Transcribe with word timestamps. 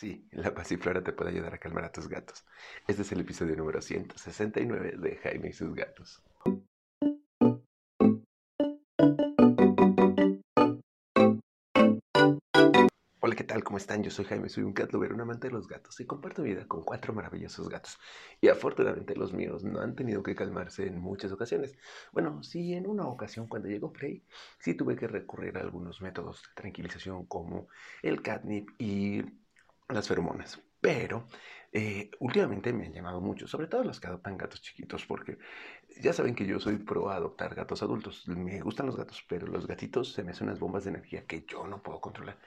Sí, 0.00 0.26
la 0.30 0.54
pasiflora 0.54 1.04
te 1.04 1.12
puede 1.12 1.32
ayudar 1.32 1.52
a 1.52 1.58
calmar 1.58 1.84
a 1.84 1.92
tus 1.92 2.08
gatos. 2.08 2.46
Este 2.88 3.02
es 3.02 3.12
el 3.12 3.20
episodio 3.20 3.54
número 3.54 3.82
169 3.82 4.94
de 4.96 5.16
Jaime 5.16 5.48
y 5.50 5.52
sus 5.52 5.74
gatos. 5.74 6.22
Hola, 13.20 13.34
¿qué 13.36 13.44
tal? 13.44 13.62
¿Cómo 13.62 13.76
están? 13.76 14.02
Yo 14.02 14.10
soy 14.10 14.24
Jaime, 14.24 14.48
soy 14.48 14.62
un 14.62 14.72
cat 14.72 14.90
lover, 14.90 15.12
un 15.12 15.20
amante 15.20 15.48
de 15.48 15.52
los 15.52 15.68
gatos 15.68 16.00
y 16.00 16.06
comparto 16.06 16.44
vida 16.44 16.66
con 16.66 16.82
cuatro 16.82 17.12
maravillosos 17.12 17.68
gatos. 17.68 17.98
Y 18.40 18.48
afortunadamente 18.48 19.14
los 19.14 19.34
míos 19.34 19.64
no 19.64 19.82
han 19.82 19.94
tenido 19.94 20.22
que 20.22 20.34
calmarse 20.34 20.86
en 20.86 20.98
muchas 20.98 21.30
ocasiones. 21.30 21.76
Bueno, 22.10 22.42
sí, 22.42 22.72
en 22.72 22.86
una 22.86 23.06
ocasión 23.06 23.48
cuando 23.48 23.68
llegó 23.68 23.90
Frey, 23.90 24.24
sí 24.60 24.72
tuve 24.72 24.96
que 24.96 25.08
recurrir 25.08 25.58
a 25.58 25.60
algunos 25.60 26.00
métodos 26.00 26.40
de 26.40 26.48
tranquilización 26.54 27.26
como 27.26 27.68
el 28.00 28.22
catnip 28.22 28.70
y 28.78 29.22
las 29.94 30.08
feromonas. 30.08 30.60
Pero 30.80 31.26
eh, 31.72 32.10
últimamente 32.18 32.72
me 32.72 32.86
han 32.86 32.92
llamado 32.92 33.20
mucho, 33.20 33.46
sobre 33.46 33.68
todo 33.68 33.84
los 33.84 34.00
que 34.00 34.08
adoptan 34.08 34.36
gatos 34.36 34.60
chiquitos, 34.60 35.06
porque 35.06 35.38
ya 36.00 36.12
saben 36.12 36.34
que 36.34 36.46
yo 36.46 36.58
soy 36.58 36.78
pro 36.78 37.10
a 37.10 37.16
adoptar 37.16 37.54
gatos 37.54 37.82
adultos. 37.82 38.26
Me 38.28 38.60
gustan 38.60 38.86
los 38.86 38.96
gatos, 38.96 39.24
pero 39.28 39.46
los 39.46 39.66
gatitos 39.66 40.12
se 40.12 40.24
me 40.24 40.32
hacen 40.32 40.48
unas 40.48 40.58
bombas 40.58 40.84
de 40.84 40.90
energía 40.90 41.26
que 41.26 41.44
yo 41.46 41.66
no 41.66 41.82
puedo 41.82 42.00
controlar. 42.00 42.38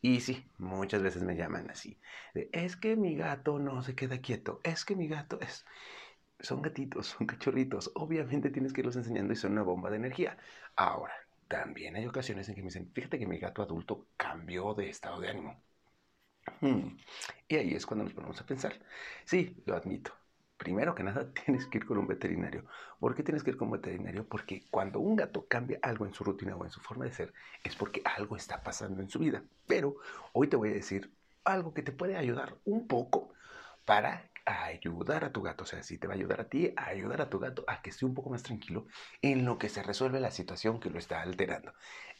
Y 0.00 0.20
sí, 0.20 0.50
muchas 0.58 1.02
veces 1.02 1.22
me 1.22 1.36
llaman 1.36 1.70
así. 1.70 1.98
es 2.34 2.76
que 2.76 2.96
mi 2.96 3.14
gato 3.16 3.58
no 3.58 3.82
se 3.82 3.94
queda 3.94 4.20
quieto, 4.20 4.60
es 4.64 4.84
que 4.84 4.96
mi 4.96 5.08
gato 5.08 5.40
es... 5.40 5.64
Son 6.40 6.60
gatitos, 6.62 7.06
son 7.06 7.26
cachorritos. 7.26 7.92
Obviamente 7.94 8.50
tienes 8.50 8.72
que 8.72 8.80
irlos 8.80 8.96
enseñando 8.96 9.32
y 9.32 9.36
son 9.36 9.52
una 9.52 9.62
bomba 9.62 9.90
de 9.90 9.96
energía. 9.96 10.38
Ahora, 10.76 11.14
también 11.48 11.94
hay 11.96 12.06
ocasiones 12.06 12.48
en 12.48 12.56
que 12.56 12.62
me 12.62 12.66
dicen, 12.66 12.90
fíjate 12.92 13.18
que 13.18 13.26
mi 13.26 13.38
gato 13.38 13.62
adulto 13.62 14.08
cambió 14.16 14.74
de 14.74 14.88
estado 14.90 15.20
de 15.20 15.28
ánimo 15.28 15.62
Hmm. 16.60 16.96
Y 17.48 17.56
ahí 17.56 17.74
es 17.74 17.86
cuando 17.86 18.04
nos 18.04 18.14
ponemos 18.14 18.40
a 18.40 18.46
pensar. 18.46 18.74
Sí, 19.24 19.62
lo 19.66 19.76
admito. 19.76 20.12
Primero 20.56 20.94
que 20.94 21.02
nada, 21.02 21.32
tienes 21.44 21.66
que 21.66 21.78
ir 21.78 21.86
con 21.86 21.98
un 21.98 22.06
veterinario. 22.06 22.64
¿Por 23.00 23.14
qué 23.14 23.22
tienes 23.22 23.42
que 23.42 23.50
ir 23.50 23.56
con 23.56 23.68
un 23.68 23.72
veterinario? 23.72 24.26
Porque 24.28 24.64
cuando 24.70 25.00
un 25.00 25.16
gato 25.16 25.46
cambia 25.48 25.78
algo 25.82 26.06
en 26.06 26.14
su 26.14 26.24
rutina 26.24 26.56
o 26.56 26.64
en 26.64 26.70
su 26.70 26.80
forma 26.80 27.04
de 27.04 27.12
ser, 27.12 27.32
es 27.64 27.76
porque 27.76 28.02
algo 28.04 28.36
está 28.36 28.62
pasando 28.62 29.02
en 29.02 29.08
su 29.08 29.18
vida. 29.18 29.42
Pero 29.66 29.96
hoy 30.32 30.48
te 30.48 30.56
voy 30.56 30.70
a 30.70 30.74
decir 30.74 31.12
algo 31.44 31.74
que 31.74 31.82
te 31.82 31.92
puede 31.92 32.16
ayudar 32.16 32.56
un 32.64 32.86
poco 32.86 33.32
para 33.84 34.30
a 34.46 34.64
ayudar 34.66 35.24
a 35.24 35.32
tu 35.32 35.42
gato. 35.42 35.64
O 35.64 35.66
sea, 35.66 35.82
si 35.82 35.98
te 35.98 36.06
va 36.06 36.14
a 36.14 36.16
ayudar 36.16 36.40
a 36.40 36.48
ti, 36.48 36.72
a 36.76 36.86
ayudar 36.88 37.20
a 37.22 37.30
tu 37.30 37.38
gato 37.38 37.64
a 37.68 37.82
que 37.82 37.90
esté 37.90 38.04
un 38.04 38.14
poco 38.14 38.30
más 38.30 38.42
tranquilo 38.42 38.86
en 39.22 39.44
lo 39.44 39.58
que 39.58 39.68
se 39.68 39.82
resuelve 39.82 40.20
la 40.20 40.30
situación 40.30 40.80
que 40.80 40.90
lo 40.90 40.98
está 40.98 41.22
alterando. 41.22 41.72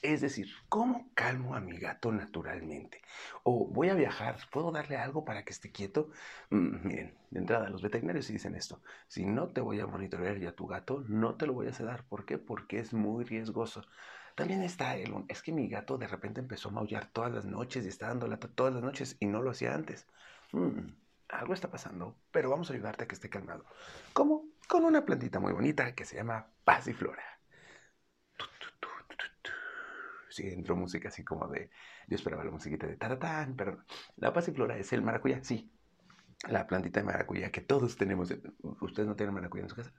Es 0.02 0.20
decir, 0.20 0.48
¿cómo 0.68 1.10
calmo 1.14 1.54
a 1.54 1.60
mi 1.60 1.78
gato 1.78 2.10
naturalmente? 2.12 3.02
O 3.44 3.66
voy 3.68 3.88
a 3.88 3.94
viajar, 3.94 4.36
¿puedo 4.50 4.72
darle 4.72 4.96
algo 4.96 5.24
para 5.24 5.44
que 5.44 5.52
esté 5.52 5.70
quieto? 5.70 6.10
Mm, 6.50 6.86
miren, 6.86 7.18
de 7.30 7.40
entrada, 7.40 7.68
los 7.70 7.82
veterinarios 7.82 8.28
dicen 8.28 8.54
esto. 8.54 8.82
Si 9.06 9.24
no 9.24 9.48
te 9.52 9.60
voy 9.60 9.80
a 9.80 9.86
monitorear 9.86 10.38
ya 10.38 10.52
tu 10.52 10.66
gato, 10.66 11.04
no 11.08 11.36
te 11.36 11.46
lo 11.46 11.52
voy 11.54 11.68
a 11.68 11.72
sedar. 11.72 12.04
¿Por 12.08 12.24
qué? 12.26 12.38
Porque 12.38 12.78
es 12.80 12.92
muy 12.92 13.24
riesgoso. 13.24 13.82
También 14.34 14.62
está 14.62 14.96
el, 14.96 15.12
es 15.28 15.42
que 15.42 15.52
mi 15.52 15.68
gato 15.68 15.98
de 15.98 16.08
repente 16.08 16.40
empezó 16.40 16.68
a 16.70 16.72
maullar 16.72 17.06
todas 17.12 17.32
las 17.32 17.44
noches 17.44 17.84
y 17.84 17.88
está 17.88 18.08
dando 18.08 18.26
lata 18.26 18.48
todas 18.48 18.74
las 18.74 18.82
noches 18.82 19.16
y 19.20 19.26
no 19.26 19.42
lo 19.42 19.50
hacía 19.50 19.74
antes. 19.74 20.08
Mm, 20.52 20.88
algo 21.32 21.54
está 21.54 21.70
pasando, 21.70 22.16
pero 22.30 22.50
vamos 22.50 22.70
a 22.70 22.74
ayudarte 22.74 23.04
a 23.04 23.08
que 23.08 23.14
esté 23.14 23.28
calmado. 23.28 23.64
¿Cómo? 24.12 24.44
Con 24.68 24.84
una 24.84 25.04
plantita 25.04 25.40
muy 25.40 25.52
bonita 25.52 25.94
que 25.94 26.04
se 26.04 26.16
llama 26.16 26.46
pasiflora. 26.64 27.22
Sí, 30.28 30.48
entró 30.48 30.76
música 30.76 31.08
así 31.08 31.22
como 31.24 31.46
de. 31.48 31.70
Yo 32.08 32.16
esperaba 32.16 32.42
la 32.42 32.50
musiquita 32.50 32.86
de 32.86 32.96
taratán, 32.96 33.54
pero 33.54 33.84
la 34.16 34.32
pasiflora 34.32 34.78
es 34.78 34.92
el 34.94 35.02
maracuyá, 35.02 35.44
sí. 35.44 35.70
La 36.48 36.66
plantita 36.66 37.00
de 37.00 37.06
maracuyá 37.06 37.50
que 37.50 37.60
todos 37.60 37.96
tenemos. 37.96 38.34
¿Ustedes 38.80 39.08
no 39.08 39.14
tienen 39.14 39.34
maracuyá 39.34 39.64
en 39.64 39.68
su 39.68 39.76
casa? 39.76 39.92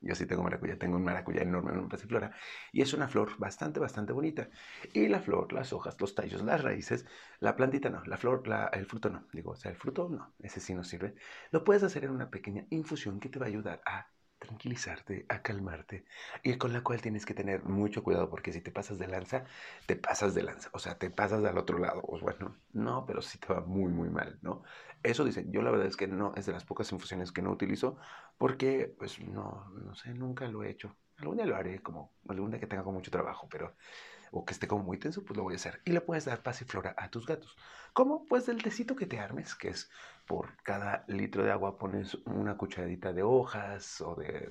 Yo 0.00 0.14
sí 0.14 0.26
tengo 0.26 0.42
maracuyá, 0.42 0.78
tengo 0.78 0.96
un 0.96 1.04
maracuyá 1.04 1.42
enorme, 1.42 1.72
una 1.72 1.88
pasiflora. 1.88 2.32
Y 2.72 2.80
es 2.82 2.94
una 2.94 3.08
flor 3.08 3.36
bastante, 3.38 3.80
bastante 3.80 4.12
bonita. 4.12 4.48
Y 4.92 5.08
la 5.08 5.20
flor, 5.20 5.52
las 5.52 5.72
hojas, 5.72 5.96
los 6.00 6.14
tallos, 6.14 6.42
las 6.42 6.62
raíces, 6.62 7.06
la 7.38 7.54
plantita 7.54 7.90
no, 7.90 8.02
la 8.04 8.16
flor, 8.16 8.42
el 8.72 8.86
fruto 8.86 9.10
no. 9.10 9.26
Digo, 9.32 9.52
o 9.52 9.56
sea, 9.56 9.70
el 9.70 9.76
fruto 9.76 10.08
no, 10.08 10.34
ese 10.38 10.60
sí 10.60 10.74
no 10.74 10.84
sirve. 10.84 11.14
Lo 11.50 11.64
puedes 11.64 11.82
hacer 11.82 12.04
en 12.04 12.10
una 12.10 12.30
pequeña 12.30 12.66
infusión 12.70 13.20
que 13.20 13.28
te 13.28 13.38
va 13.38 13.46
a 13.46 13.48
ayudar 13.48 13.82
a 13.84 14.08
tranquilizarte, 14.40 15.26
a 15.28 15.42
calmarte, 15.42 16.04
y 16.42 16.56
con 16.58 16.72
la 16.72 16.82
cual 16.82 17.00
tienes 17.02 17.26
que 17.26 17.34
tener 17.34 17.64
mucho 17.64 18.02
cuidado 18.02 18.30
porque 18.30 18.52
si 18.52 18.60
te 18.62 18.72
pasas 18.72 18.98
de 18.98 19.06
lanza, 19.08 19.44
te 19.86 19.96
pasas 19.96 20.34
de 20.34 20.42
lanza, 20.42 20.70
o 20.72 20.78
sea, 20.80 20.98
te 20.98 21.10
pasas 21.10 21.44
al 21.44 21.58
otro 21.58 21.78
lado, 21.78 22.02
o 22.04 22.18
bueno, 22.20 22.56
no, 22.72 23.06
pero 23.06 23.22
sí 23.22 23.38
te 23.38 23.52
va 23.52 23.60
muy, 23.60 23.92
muy 23.92 24.10
mal, 24.10 24.38
¿no? 24.42 24.62
Eso 25.02 25.24
dicen, 25.24 25.52
yo 25.52 25.62
la 25.62 25.70
verdad 25.70 25.86
es 25.86 25.96
que 25.96 26.08
no, 26.08 26.34
es 26.36 26.46
de 26.46 26.52
las 26.52 26.64
pocas 26.64 26.90
infusiones 26.92 27.32
que 27.32 27.42
no 27.42 27.50
utilizo 27.52 27.96
porque, 28.38 28.94
pues, 28.98 29.20
no, 29.20 29.68
no 29.70 29.94
sé, 29.94 30.14
nunca 30.14 30.48
lo 30.48 30.62
he 30.64 30.70
hecho. 30.70 30.96
Algún 31.20 31.36
día 31.36 31.46
lo 31.46 31.56
haré, 31.56 31.80
como 31.82 32.10
algún 32.28 32.50
día 32.50 32.60
que 32.60 32.66
tenga 32.66 32.82
con 32.82 32.94
mucho 32.94 33.10
trabajo, 33.10 33.48
pero 33.50 33.74
o 34.32 34.44
que 34.44 34.52
esté 34.52 34.68
como 34.68 34.84
muy 34.84 34.98
tenso, 34.98 35.24
pues 35.24 35.36
lo 35.36 35.42
voy 35.42 35.54
a 35.54 35.56
hacer. 35.56 35.80
Y 35.84 35.92
le 35.92 36.00
puedes 36.00 36.24
dar 36.24 36.42
pasiflora 36.42 36.94
a 36.96 37.10
tus 37.10 37.26
gatos. 37.26 37.56
¿Cómo? 37.92 38.26
Pues 38.26 38.46
del 38.46 38.62
tecito 38.62 38.94
que 38.94 39.06
te 39.06 39.18
armes, 39.18 39.54
que 39.54 39.68
es 39.68 39.90
por 40.26 40.56
cada 40.62 41.04
litro 41.08 41.42
de 41.42 41.50
agua 41.50 41.78
pones 41.78 42.14
una 42.26 42.56
cucharadita 42.56 43.12
de 43.12 43.22
hojas 43.22 44.00
o 44.00 44.14
de, 44.14 44.48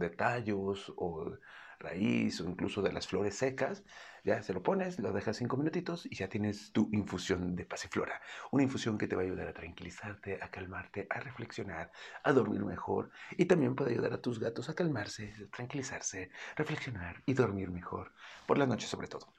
de 0.00 0.10
tallos 0.10 0.92
o 0.96 1.38
raíz 1.80 2.40
o 2.40 2.44
incluso 2.44 2.82
de 2.82 2.92
las 2.92 3.06
flores 3.08 3.36
secas, 3.36 3.84
ya 4.24 4.42
se 4.42 4.52
lo 4.52 4.62
pones, 4.62 4.98
lo 4.98 5.12
dejas 5.12 5.38
cinco 5.38 5.56
minutitos 5.56 6.06
y 6.06 6.14
ya 6.14 6.28
tienes 6.28 6.72
tu 6.72 6.88
infusión 6.92 7.56
de 7.56 7.64
pasiflora. 7.64 8.20
Una 8.50 8.64
infusión 8.64 8.98
que 8.98 9.06
te 9.06 9.16
va 9.16 9.22
a 9.22 9.24
ayudar 9.24 9.48
a 9.48 9.54
tranquilizarte, 9.54 10.40
a 10.42 10.50
calmarte, 10.50 11.06
a 11.10 11.20
reflexionar, 11.20 11.90
a 12.22 12.32
dormir 12.32 12.64
mejor 12.64 13.10
y 13.36 13.46
también 13.46 13.74
puede 13.74 13.92
ayudar 13.92 14.12
a 14.12 14.20
tus 14.20 14.38
gatos 14.38 14.68
a 14.68 14.74
calmarse, 14.74 15.34
tranquilizarse, 15.52 16.30
reflexionar 16.56 17.22
y 17.26 17.34
dormir 17.34 17.70
mejor, 17.70 18.12
por 18.46 18.58
la 18.58 18.66
noche 18.66 18.86
sobre 18.86 19.08
todo. 19.08 19.32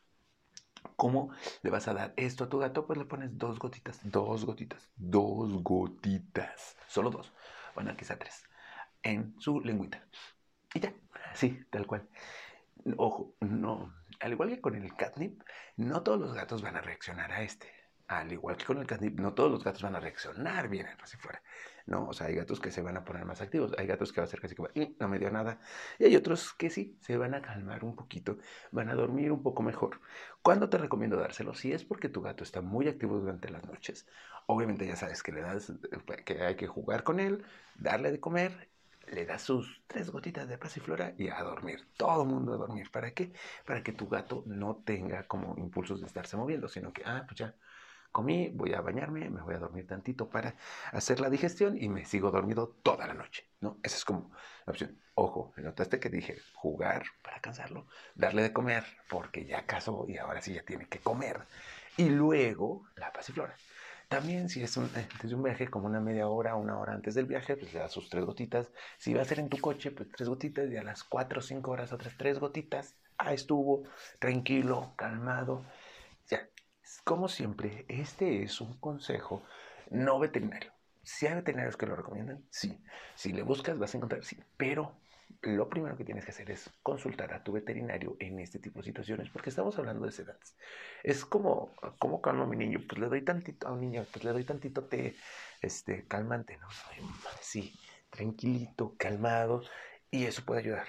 ¿Cómo 0.96 1.32
le 1.62 1.70
vas 1.70 1.88
a 1.88 1.94
dar 1.94 2.14
esto 2.18 2.44
a 2.44 2.50
tu 2.50 2.58
gato? 2.58 2.86
Pues 2.86 2.98
le 2.98 3.06
pones 3.06 3.38
dos 3.38 3.60
gotitas, 3.60 4.00
dos 4.04 4.46
gotitas, 4.46 4.90
dos 4.96 5.62
gotitas, 5.64 6.76
solo 6.88 7.10
dos, 7.12 7.32
bueno, 7.76 7.96
quizá 7.96 8.18
tres, 8.18 8.44
en 9.04 9.36
su 9.40 9.62
lengüita. 9.62 10.04
Y 10.74 10.80
ya, 10.80 10.94
Sí, 11.34 11.60
tal 11.70 11.88
cual. 11.88 12.08
Ojo, 12.98 13.36
no, 13.42 13.94
al 14.20 14.32
igual 14.32 14.50
que 14.50 14.62
con 14.62 14.76
el 14.76 14.96
catnip, 14.96 15.42
no 15.78 16.04
todos 16.04 16.20
los 16.20 16.34
gatos 16.34 16.62
van 16.62 16.76
a 16.76 16.82
reaccionar 16.82 17.32
a 17.32 17.44
este. 17.44 17.68
Al 18.08 18.32
igual 18.32 18.58
que 18.58 18.66
con 18.66 18.78
el 18.80 18.88
catnip, 18.88 19.20
no 19.20 19.34
todos 19.34 19.52
los 19.52 19.64
gatos 19.64 19.84
van 19.84 19.96
a 19.96 20.00
reaccionar 20.00 20.68
bien 20.68 20.88
así 21.02 21.16
fuera. 21.18 21.42
No, 21.86 22.10
o 22.10 22.14
sea, 22.14 22.28
hay 22.28 22.36
gatos 22.36 22.60
que 22.60 22.72
se 22.72 22.82
van 22.82 22.98
a 22.98 23.06
poner 23.06 23.26
más 23.26 23.42
activos, 23.42 23.74
hay 23.78 23.88
gatos 23.88 24.12
que 24.12 24.20
va 24.22 24.26
a 24.26 24.28
ser 24.28 24.42
casi 24.42 24.56
como, 24.56 24.70
mm, 24.76 24.96
no 25.00 25.08
me 25.08 25.20
dio 25.20 25.32
nada. 25.32 25.60
Y 25.98 26.06
hay 26.06 26.16
otros 26.16 26.54
que 26.54 26.70
sí, 26.70 26.98
se 27.02 27.18
van 27.18 27.34
a 27.34 27.42
calmar 27.42 27.84
un 27.86 27.96
poquito, 27.96 28.38
van 28.72 28.90
a 28.90 28.96
dormir 28.96 29.32
un 29.32 29.44
poco 29.44 29.64
mejor. 29.64 30.02
¿Cuándo 30.42 30.70
te 30.70 30.78
recomiendo 30.78 31.18
dárselo? 31.18 31.54
Si 31.54 31.72
es 31.72 31.86
porque 31.86 32.10
tu 32.10 32.22
gato 32.22 32.44
está 32.44 32.62
muy 32.62 32.88
activo 32.88 33.18
durante 33.20 33.50
las 33.50 33.66
noches, 33.66 34.08
obviamente 34.48 34.86
ya 34.86 34.96
sabes 34.96 35.24
que 35.24 35.32
le 35.32 35.42
das, 35.42 35.70
eh, 35.70 36.24
que 36.26 36.42
hay 36.44 36.56
que 36.56 36.68
jugar 36.68 37.04
con 37.04 37.20
él, 37.20 37.44
darle 37.76 38.12
de 38.12 38.20
comer 38.20 38.70
le 39.08 39.26
das 39.26 39.42
sus 39.42 39.82
tres 39.88 40.10
gotitas 40.10 40.48
de 40.48 40.58
pasiflora 40.58 41.14
y 41.18 41.30
a 41.30 41.42
dormir. 41.44 41.88
Todo 41.98 42.24
el 42.24 42.30
mundo 42.30 42.54
a 42.54 42.58
dormir. 42.58 42.90
¿Para 42.92 43.12
qué? 43.12 43.34
Para 43.66 43.84
que 43.84 43.92
tu 43.92 44.08
gato 44.08 44.44
no 44.46 44.78
tenga 44.86 45.24
como 45.28 45.56
impulsos 45.58 46.02
de 46.02 46.08
estarse 46.08 46.38
moviendo, 46.38 46.68
sino 46.68 46.94
que, 46.94 47.04
ah, 47.06 47.24
pues 47.28 47.40
ya 47.40 47.56
comí, 48.12 48.50
voy 48.50 48.74
a 48.74 48.82
bañarme, 48.82 49.30
me 49.30 49.42
voy 49.42 49.56
a 49.56 49.60
dormir 49.60 49.88
tantito 49.88 50.30
para 50.30 50.56
hacer 50.92 51.20
la 51.20 51.30
digestión 51.30 51.82
y 51.82 51.90
me 51.90 52.06
sigo 52.06 52.32
dormido 52.32 52.76
toda 52.84 53.08
la 53.08 53.14
noche, 53.14 53.48
¿no? 53.62 53.78
Esa 53.84 53.96
es 53.98 54.06
como 54.06 54.32
la 54.66 54.72
opción. 54.72 55.00
Ojo, 55.16 55.54
notaste 55.58 56.00
que 56.00 56.10
dije 56.10 56.38
jugar 56.54 57.04
para 57.24 57.40
cansarlo, 57.40 57.88
darle 58.16 58.44
de 58.44 58.54
comer, 58.54 58.84
porque 59.10 59.46
ya 59.46 59.66
casó 59.66 60.06
y 60.08 60.18
ahora 60.18 60.42
sí 60.42 60.54
ya 60.54 60.64
tiene 60.64 60.88
que 60.88 61.00
comer. 61.00 61.42
Y 61.98 62.10
luego 62.10 62.86
la 62.96 63.12
pasiflora. 63.12 63.56
También 64.12 64.50
si 64.50 64.62
es 64.62 64.76
un, 64.76 64.90
eh, 64.98 65.08
un 65.34 65.42
viaje 65.42 65.70
como 65.70 65.86
una 65.88 66.02
media 66.02 66.28
hora, 66.28 66.56
una 66.56 66.78
hora 66.78 66.92
antes 66.92 67.16
del 67.16 67.28
viaje, 67.28 67.56
pues 67.56 67.74
le 67.74 67.80
das 67.80 67.94
sus 67.94 68.10
tres 68.10 68.26
gotitas. 68.26 68.70
Si 68.98 69.14
va 69.14 69.22
a 69.22 69.26
ser 69.26 69.40
en 69.40 69.48
tu 69.48 69.58
coche, 69.58 69.90
pues 69.92 70.10
tres 70.12 70.28
gotitas 70.28 70.70
y 70.70 70.76
a 70.76 70.84
las 70.84 71.06
cuatro 71.06 71.40
o 71.40 71.42
cinco 71.42 71.72
horas 71.72 71.94
otras 71.94 72.18
tres 72.18 72.38
gotitas. 72.38 72.98
Ah, 73.18 73.34
estuvo 73.34 73.84
tranquilo, 74.20 74.94
calmado. 74.98 75.64
Ya, 76.28 76.50
como 77.06 77.30
siempre, 77.30 77.86
este 77.88 78.44
es 78.44 78.60
un 78.60 78.78
consejo 78.82 79.44
no 79.92 80.20
veterinario. 80.20 80.74
Si 81.04 81.26
hay 81.26 81.36
veterinarios 81.36 81.78
que 81.78 81.86
lo 81.86 81.96
recomiendan, 81.96 82.44
sí. 82.50 82.84
Si 83.16 83.32
le 83.32 83.44
buscas, 83.44 83.80
vas 83.80 83.94
a 83.94 83.98
encontrar, 83.98 84.26
sí. 84.26 84.38
Pero 84.58 84.92
lo 85.42 85.70
primero 85.70 85.98
que 85.98 86.06
tienes 86.06 86.26
que 86.26 86.32
hacer 86.32 86.52
es 86.52 86.70
consultar 86.84 87.34
a 87.34 87.44
tu 87.44 87.52
veterinario 87.52 88.16
en 88.20 88.40
este 88.40 88.60
tipo 88.60 88.80
de 88.80 88.86
situaciones, 88.86 89.30
porque 89.30 89.50
estamos 89.50 89.78
hablando 89.78 90.06
de 90.06 90.12
sedantes. 90.12 90.56
Es 91.04 91.26
como, 91.26 91.74
¿cómo 92.00 92.22
calmo 92.22 92.44
a 92.44 92.48
mi 92.48 92.58
niño? 92.58 92.80
Pues 92.88 93.00
le 93.00 93.08
doy 93.08 93.24
tantito 93.24 93.68
a 93.68 93.72
un 93.74 93.82
niño, 93.82 94.06
pues 94.12 94.24
le 94.24 94.32
doy 94.32 94.44
tantito 94.44 94.86
té, 94.86 95.16
este, 95.62 96.06
calmante, 96.08 96.58
¿no? 96.58 96.68
Sí, 97.42 97.74
tranquilito, 98.10 98.96
calmado, 98.98 99.64
y 100.10 100.26
eso 100.26 100.44
puede 100.46 100.62
ayudar. 100.62 100.88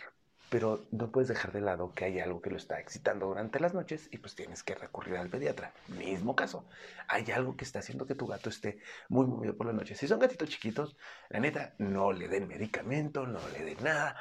Pero 0.52 0.84
no 0.90 1.10
puedes 1.10 1.28
dejar 1.28 1.50
de 1.50 1.62
lado 1.62 1.94
que 1.94 2.04
hay 2.04 2.20
algo 2.20 2.42
que 2.42 2.50
lo 2.50 2.58
está 2.58 2.78
excitando 2.78 3.24
durante 3.24 3.58
las 3.58 3.72
noches 3.72 4.10
y 4.10 4.18
pues 4.18 4.34
tienes 4.34 4.62
que 4.62 4.74
recurrir 4.74 5.16
al 5.16 5.30
pediatra. 5.30 5.72
Mismo 5.88 6.36
caso, 6.36 6.66
hay 7.08 7.30
algo 7.30 7.56
que 7.56 7.64
está 7.64 7.78
haciendo 7.78 8.06
que 8.06 8.14
tu 8.14 8.26
gato 8.26 8.50
esté 8.50 8.78
muy 9.08 9.24
movido 9.24 9.56
por 9.56 9.66
la 9.66 9.72
noche. 9.72 9.94
Si 9.94 10.06
son 10.06 10.18
gatitos 10.18 10.50
chiquitos, 10.50 10.94
la 11.30 11.40
neta, 11.40 11.72
no 11.78 12.12
le 12.12 12.28
den 12.28 12.48
medicamento, 12.48 13.26
no 13.26 13.40
le 13.48 13.64
den 13.64 13.82
nada. 13.82 14.14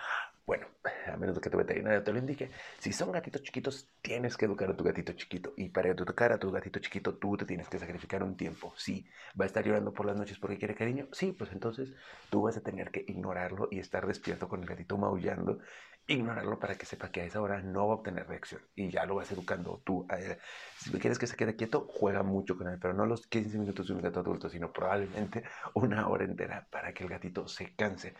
Bueno, 0.51 0.67
a 1.07 1.15
menos 1.15 1.39
que 1.39 1.49
tu 1.49 1.57
veterinario 1.57 2.03
te 2.03 2.11
lo 2.11 2.19
indique, 2.19 2.51
si 2.77 2.91
son 2.91 3.13
gatitos 3.13 3.41
chiquitos, 3.41 3.87
tienes 4.01 4.35
que 4.35 4.43
educar 4.43 4.69
a 4.69 4.75
tu 4.75 4.83
gatito 4.83 5.13
chiquito. 5.13 5.53
Y 5.55 5.69
para 5.69 5.87
educar 5.87 6.33
a 6.33 6.37
tu 6.37 6.51
gatito 6.51 6.81
chiquito, 6.81 7.13
tú 7.13 7.37
te 7.37 7.45
tienes 7.45 7.69
que 7.69 7.79
sacrificar 7.79 8.21
un 8.21 8.35
tiempo. 8.35 8.73
Si 8.75 9.07
va 9.39 9.45
a 9.45 9.47
estar 9.47 9.63
llorando 9.63 9.93
por 9.93 10.05
las 10.05 10.17
noches 10.17 10.37
porque 10.39 10.57
quiere 10.57 10.75
cariño, 10.75 11.07
sí, 11.13 11.31
pues 11.31 11.53
entonces 11.53 11.93
tú 12.29 12.41
vas 12.41 12.57
a 12.57 12.61
tener 12.61 12.91
que 12.91 13.05
ignorarlo 13.07 13.69
y 13.71 13.79
estar 13.79 14.05
despierto 14.05 14.49
con 14.49 14.59
el 14.59 14.67
gatito 14.67 14.97
maullando. 14.97 15.59
Ignorarlo 16.05 16.59
para 16.59 16.75
que 16.75 16.85
sepa 16.85 17.11
que 17.11 17.21
a 17.21 17.25
esa 17.25 17.41
hora 17.41 17.61
no 17.61 17.87
va 17.87 17.93
a 17.93 17.97
obtener 17.97 18.27
reacción. 18.27 18.61
Y 18.75 18.89
ya 18.89 19.05
lo 19.05 19.15
vas 19.15 19.31
educando 19.31 19.81
tú. 19.85 20.05
A 20.09 20.19
él. 20.19 20.37
Si 20.75 20.91
quieres 20.99 21.17
que 21.17 21.27
se 21.27 21.37
quede 21.37 21.55
quieto, 21.55 21.87
juega 21.89 22.23
mucho 22.23 22.57
con 22.57 22.67
él, 22.67 22.77
pero 22.77 22.93
no 22.93 23.05
los 23.05 23.25
15 23.27 23.57
minutos 23.57 23.87
de 23.87 23.93
un 23.93 24.01
gato 24.01 24.19
adulto, 24.19 24.49
sino 24.49 24.73
probablemente 24.73 25.43
una 25.75 26.09
hora 26.09 26.25
entera 26.25 26.67
para 26.69 26.93
que 26.93 27.05
el 27.05 27.09
gatito 27.09 27.47
se 27.47 27.73
canse 27.73 28.15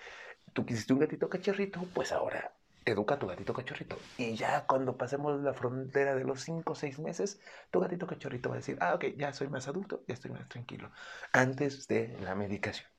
tú 0.54 0.66
quisiste 0.66 0.94
un 0.94 1.00
gatito 1.00 1.30
cachorrito, 1.30 1.82
pues 1.94 2.12
ahora 2.12 2.54
educa 2.86 3.16
a 3.16 3.20
tu 3.20 3.28
gatito 3.28 3.54
cachorrito. 3.54 3.98
Y 4.18 4.36
ya 4.36 4.66
cuando 4.66 4.98
pasemos 4.98 5.42
la 5.42 5.54
frontera 5.54 6.16
de 6.16 6.24
los 6.24 6.42
5 6.42 6.74
o 6.74 6.76
6 6.76 7.00
meses, 7.00 7.40
tu 7.70 7.80
gatito 7.80 8.08
cachorrito 8.08 8.50
va 8.50 8.56
a 8.56 8.58
decir, 8.60 8.78
ah, 8.82 8.96
ok, 8.96 9.06
ya 9.18 9.34
soy 9.34 9.50
más 9.50 9.68
adulto, 9.68 10.04
ya 10.08 10.14
estoy 10.14 10.32
más 10.32 10.48
tranquilo. 10.50 10.92
Antes 11.32 11.88
de 11.88 12.18
la 12.22 12.36
medicación. 12.36 12.90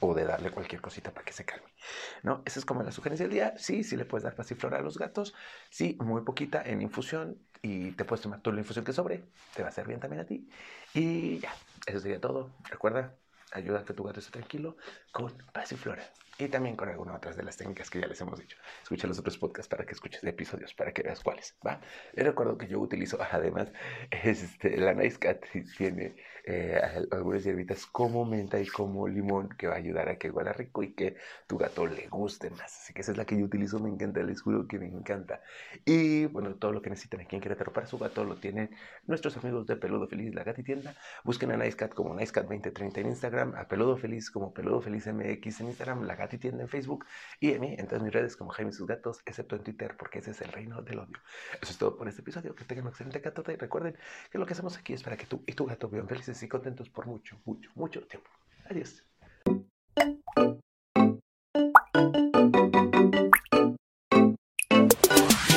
O 0.00 0.14
de 0.14 0.24
darle 0.24 0.50
cualquier 0.50 0.80
cosita 0.80 1.12
para 1.12 1.24
que 1.24 1.32
se 1.34 1.44
calme. 1.44 1.66
¿No? 2.22 2.42
Esa 2.46 2.58
es 2.58 2.64
como 2.64 2.82
la 2.82 2.92
sugerencia 2.92 3.26
del 3.26 3.34
día. 3.34 3.54
Sí, 3.58 3.84
sí 3.84 3.96
le 3.96 4.06
puedes 4.06 4.24
dar 4.24 4.34
pasiflora 4.34 4.78
a 4.78 4.82
los 4.82 4.96
gatos. 4.98 5.34
Sí, 5.70 5.98
muy 6.00 6.22
poquita 6.22 6.62
en 6.64 6.80
infusión. 6.82 7.38
Y 7.60 7.92
te 7.92 8.04
puedes 8.04 8.22
tomar 8.22 8.40
toda 8.40 8.54
la 8.54 8.62
infusión 8.62 8.84
que 8.86 8.92
sobre. 8.94 9.22
Te 9.54 9.62
va 9.62 9.68
a 9.68 9.70
hacer 9.70 9.86
bien 9.86 10.00
también 10.00 10.22
a 10.22 10.26
ti. 10.26 10.48
Y 10.94 11.40
ya, 11.40 11.54
eso 11.86 12.00
sería 12.00 12.20
todo. 12.20 12.50
Recuerda, 12.70 13.14
ayuda 13.52 13.80
a 13.80 13.84
que 13.84 13.94
tu 13.94 14.04
gato 14.04 14.20
esté 14.20 14.32
tranquilo 14.32 14.76
con 15.12 15.32
pasiflora 15.52 16.02
y 16.38 16.48
también 16.48 16.76
con 16.76 16.88
algunas 16.88 17.16
otras 17.16 17.36
de 17.36 17.42
las 17.42 17.56
técnicas 17.56 17.90
que 17.90 18.00
ya 18.00 18.06
les 18.06 18.20
hemos 18.20 18.38
dicho. 18.38 18.56
Escucha 18.82 19.06
los 19.06 19.18
otros 19.18 19.38
podcasts 19.38 19.68
para 19.68 19.84
que 19.84 19.92
escuches 19.92 20.24
episodios, 20.24 20.74
para 20.74 20.92
que 20.92 21.02
veas 21.02 21.20
cuáles, 21.20 21.56
¿va? 21.64 21.80
Les 22.14 22.26
recuerdo 22.26 22.56
que 22.56 22.66
yo 22.66 22.80
utilizo, 22.80 23.18
además, 23.30 23.70
este, 24.10 24.76
la 24.78 24.94
Nice 24.94 25.18
Cat 25.18 25.44
tiene 25.76 26.16
eh, 26.44 26.80
algunas 27.10 27.44
hierbitas 27.44 27.86
como 27.86 28.24
menta 28.24 28.58
y 28.60 28.66
como 28.66 29.06
limón 29.06 29.50
que 29.50 29.66
va 29.66 29.74
a 29.74 29.78
ayudar 29.78 30.08
a 30.08 30.16
que 30.16 30.30
huela 30.30 30.52
rico 30.52 30.82
y 30.82 30.92
que 30.94 31.16
tu 31.46 31.58
gato 31.58 31.86
le 31.86 32.08
guste 32.08 32.50
más. 32.50 32.62
Así 32.82 32.92
que 32.92 33.02
esa 33.02 33.12
es 33.12 33.18
la 33.18 33.24
que 33.24 33.38
yo 33.38 33.44
utilizo, 33.44 33.78
me 33.78 33.90
encanta, 33.90 34.22
les 34.22 34.40
juro 34.40 34.66
que 34.66 34.78
me 34.78 34.86
encanta. 34.86 35.42
Y 35.84 36.26
bueno, 36.26 36.54
todo 36.54 36.72
lo 36.72 36.82
que 36.82 36.90
necesitan 36.90 37.20
aquí 37.20 37.36
en 37.36 37.42
Querétaro 37.42 37.72
para 37.72 37.86
su 37.86 37.98
gato 37.98 38.24
lo 38.24 38.36
tienen 38.36 38.70
nuestros 39.06 39.36
amigos 39.36 39.66
de 39.66 39.76
Peludo 39.76 40.08
Feliz, 40.08 40.34
la 40.34 40.42
Tienda. 40.52 40.94
Busquen 41.24 41.52
a 41.52 41.56
Nice 41.56 41.76
Cat 41.76 41.94
como 41.94 42.14
Nice 42.14 42.32
Cat 42.32 42.44
2030 42.44 43.00
en 43.00 43.06
Instagram, 43.08 43.41
a 43.42 43.66
Peludo 43.66 43.96
Feliz 43.96 44.30
como 44.30 44.52
Peludo 44.54 44.80
Feliz 44.80 45.06
MX 45.06 45.60
en 45.60 45.66
Instagram, 45.68 46.04
la 46.04 46.28
Tienda 46.28 46.62
en 46.62 46.68
Facebook 46.68 47.04
y 47.40 47.52
en 47.52 47.60
mí 47.60 47.74
en 47.78 47.86
todas 47.86 48.02
mis 48.02 48.12
redes 48.12 48.36
como 48.36 48.50
Jaime 48.50 48.72
Sus 48.72 48.86
Gatos, 48.86 49.20
excepto 49.26 49.56
en 49.56 49.62
Twitter 49.62 49.96
porque 49.98 50.20
ese 50.20 50.30
es 50.30 50.40
el 50.40 50.52
reino 50.52 50.80
del 50.82 51.00
odio. 51.00 51.18
Eso 51.60 51.72
es 51.72 51.78
todo 51.78 51.96
por 51.96 52.08
este 52.08 52.22
episodio. 52.22 52.54
Que 52.54 52.64
tengan 52.64 52.84
un 52.84 52.90
excelente 52.90 53.18
gato 53.18 53.42
y 53.50 53.56
recuerden 53.56 53.96
que 54.30 54.38
lo 54.38 54.46
que 54.46 54.52
hacemos 54.52 54.76
aquí 54.78 54.92
es 54.92 55.02
para 55.02 55.16
que 55.16 55.26
tú 55.26 55.42
y 55.46 55.52
tu 55.52 55.66
gato 55.66 55.88
vivan 55.88 56.08
felices 56.08 56.42
y 56.42 56.48
contentos 56.48 56.88
por 56.88 57.06
mucho, 57.06 57.38
mucho, 57.44 57.70
mucho 57.74 58.06
tiempo. 58.06 58.30
Adiós. 58.70 59.04